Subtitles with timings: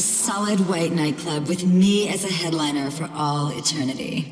[0.00, 4.23] solid white nightclub with me as a headliner for all eternity.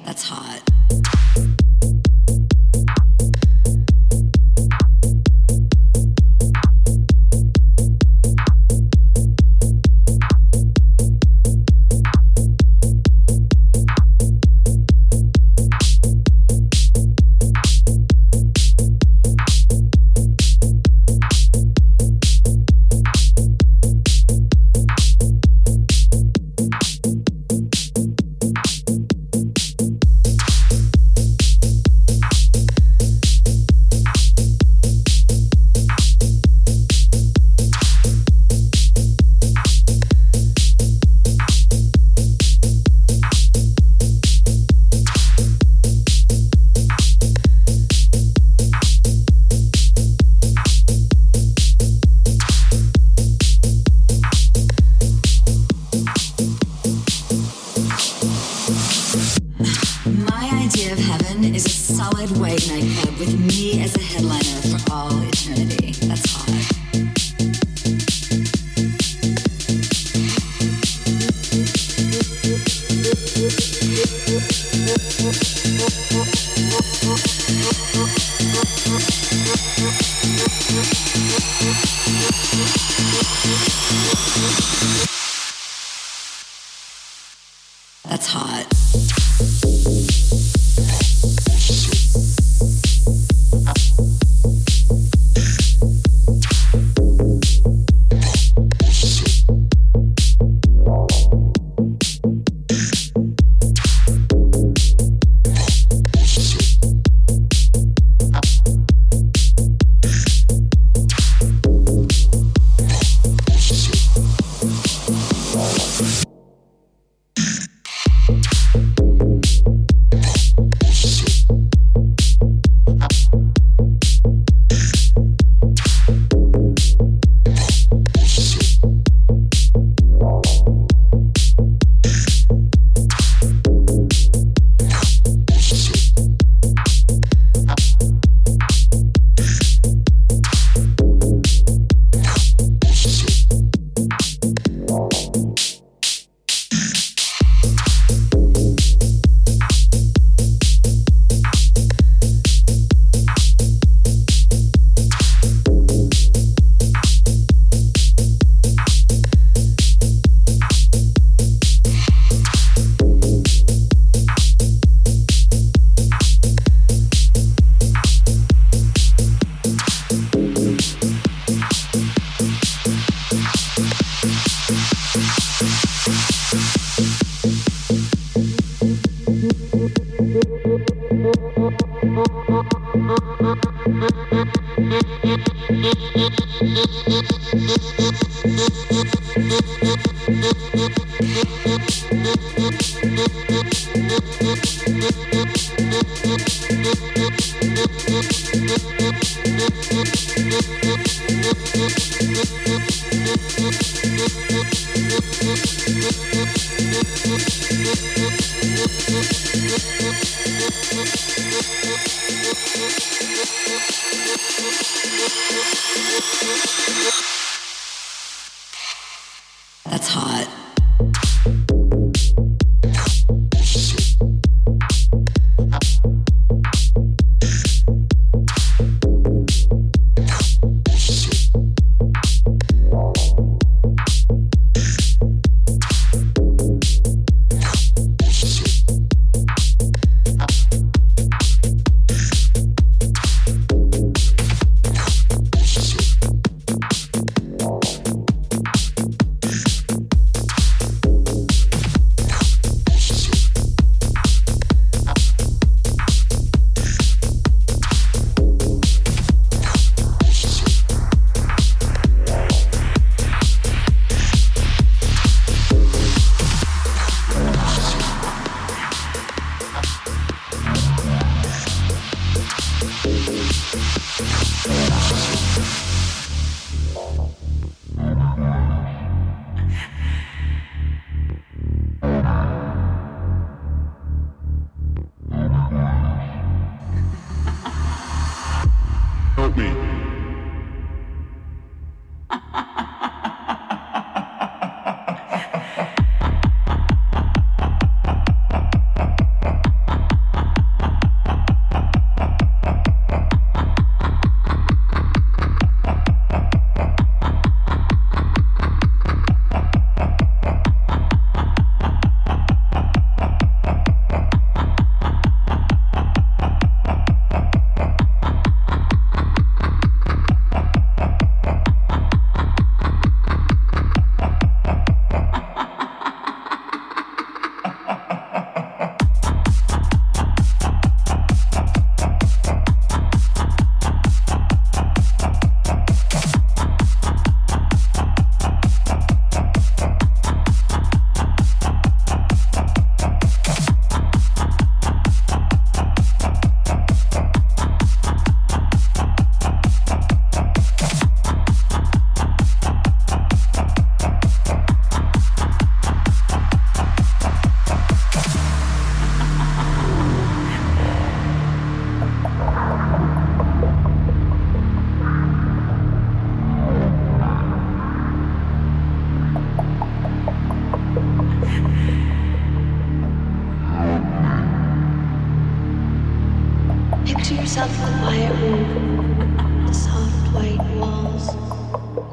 [377.55, 381.27] yourself a quiet room, the soft white walls,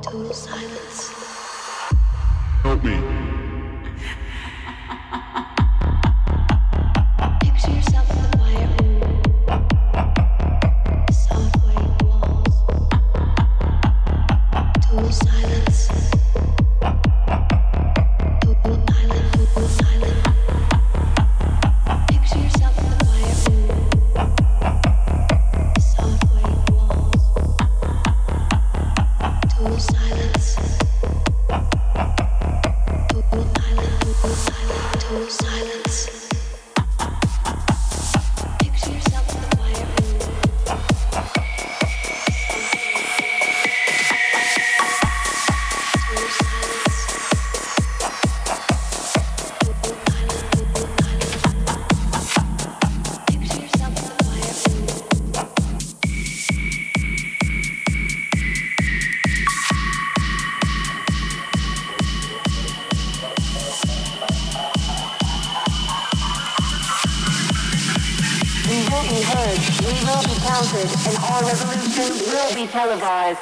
[0.01, 0.78] total silence.
[72.71, 73.38] televised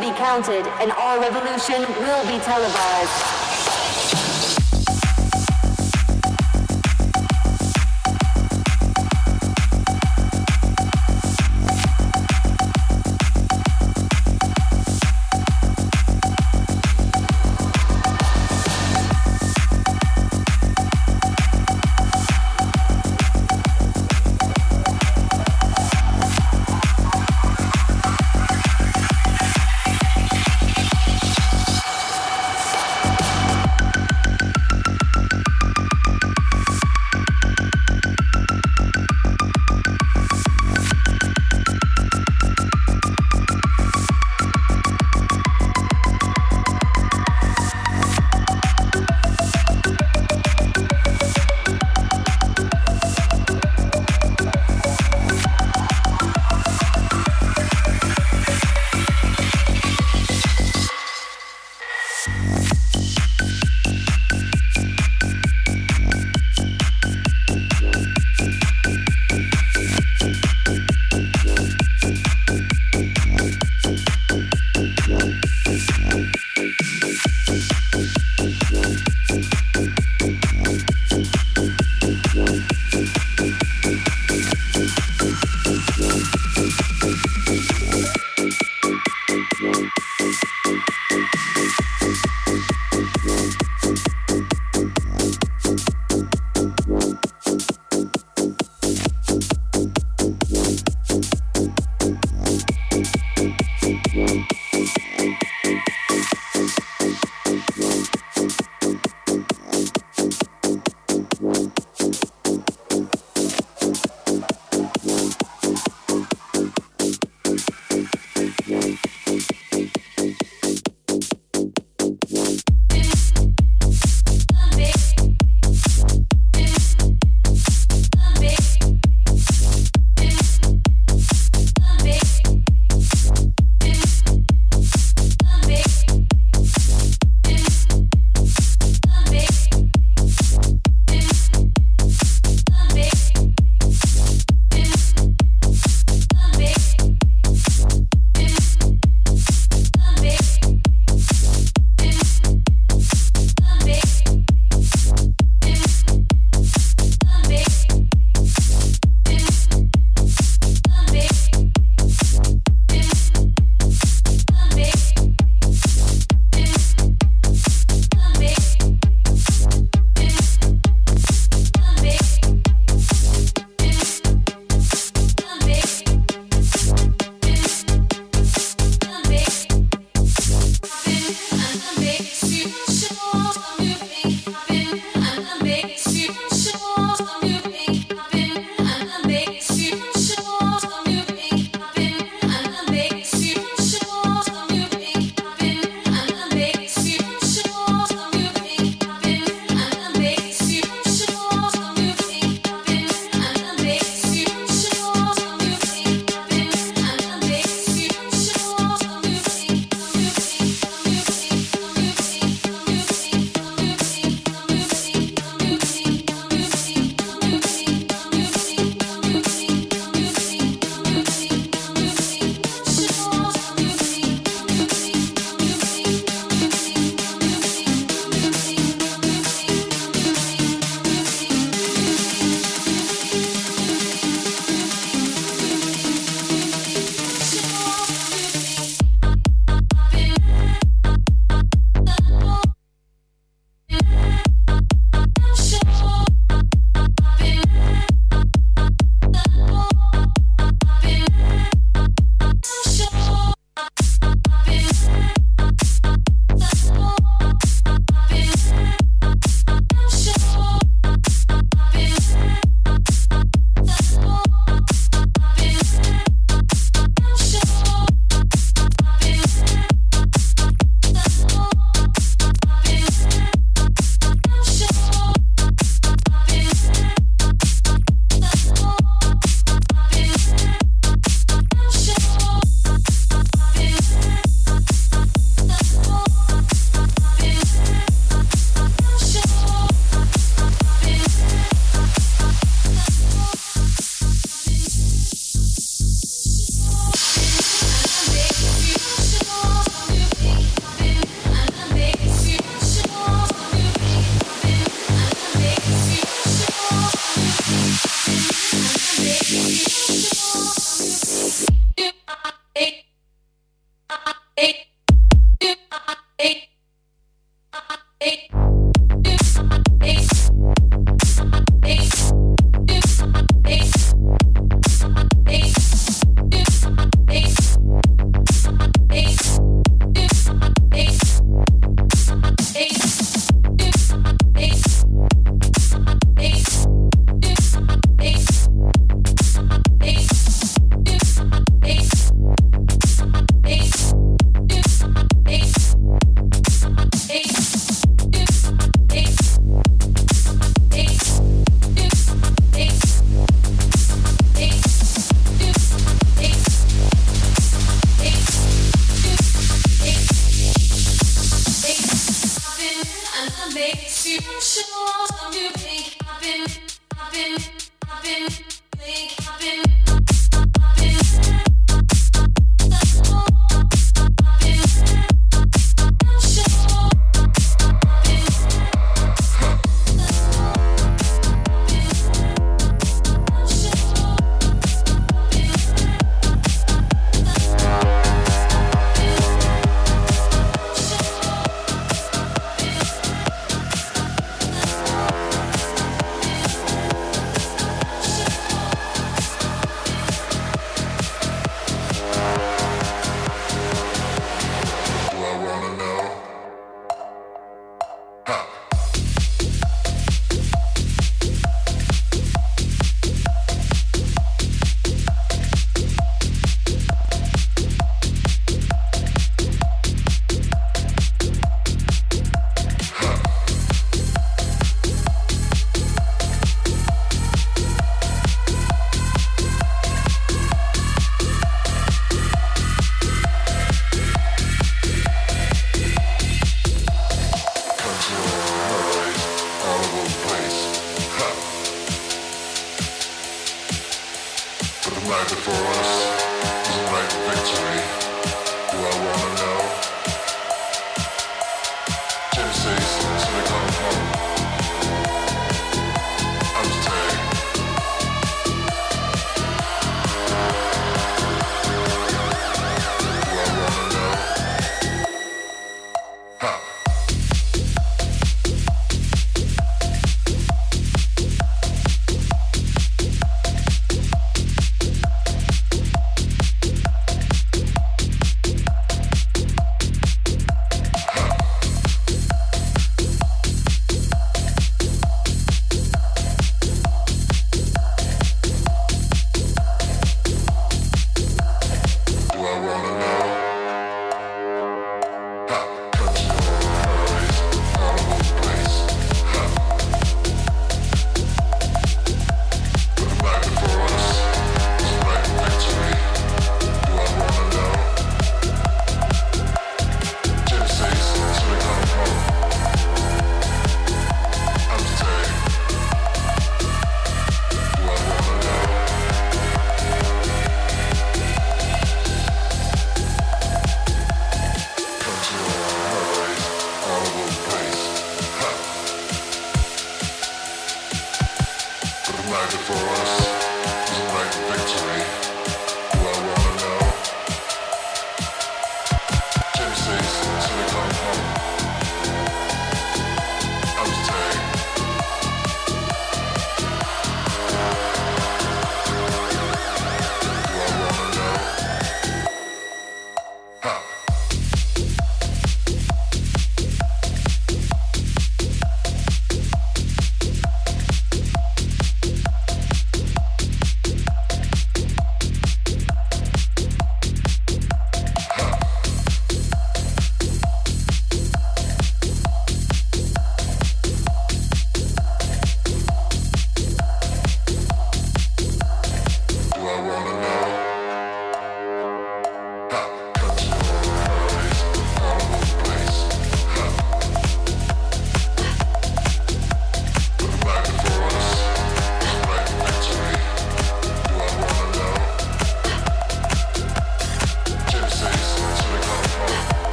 [0.00, 3.29] be counted and our revolution will be televised.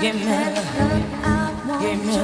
[0.00, 0.22] give me,
[1.80, 2.18] give me,